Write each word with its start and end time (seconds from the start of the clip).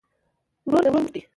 ورور 0.67 0.81
د 0.83 0.85
ورور 0.85 0.93
مټ 0.93 1.07
دی 1.13 1.21